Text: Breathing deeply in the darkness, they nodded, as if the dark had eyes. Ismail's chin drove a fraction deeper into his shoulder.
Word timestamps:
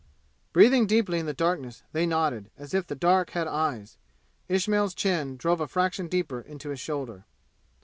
Breathing 0.51 0.87
deeply 0.87 1.19
in 1.19 1.27
the 1.27 1.31
darkness, 1.31 1.83
they 1.91 2.07
nodded, 2.07 2.49
as 2.57 2.73
if 2.73 2.87
the 2.87 2.95
dark 2.95 3.29
had 3.37 3.45
eyes. 3.47 3.97
Ismail's 4.49 4.95
chin 4.95 5.37
drove 5.37 5.61
a 5.61 5.67
fraction 5.67 6.07
deeper 6.07 6.41
into 6.41 6.69
his 6.69 6.79
shoulder. 6.79 7.25